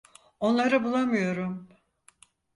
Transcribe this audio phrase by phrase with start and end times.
[0.39, 1.69] Onları bulamıyorum.